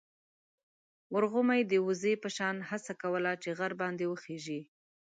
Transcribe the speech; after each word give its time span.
ورغومي 1.15 1.61
د 1.65 1.73
وزې 1.87 2.13
په 2.23 2.29
شان 2.37 2.55
هڅه 2.69 2.91
کوله 3.01 3.31
چې 3.41 3.49
غر 3.57 3.73
باندې 3.81 4.05
وخېژي. 4.07 4.61